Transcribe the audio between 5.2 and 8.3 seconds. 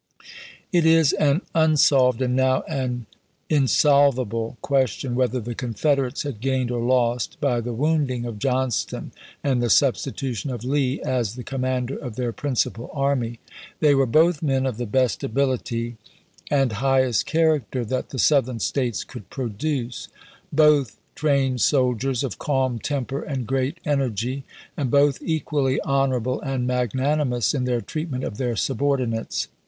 the Confederates had gained or lost by the wounding